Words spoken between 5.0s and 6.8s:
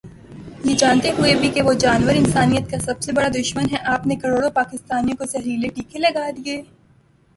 کو زہریلے ٹیکے لگا دیے۔۔